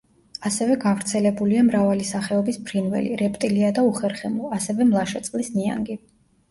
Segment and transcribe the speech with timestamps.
[0.49, 6.03] ასევე გავრცელებულია მრავალი სახეობის ფრინველი, რეპტილია და უხერხემლო, ასევე მლაშე წყლის ნიანგი.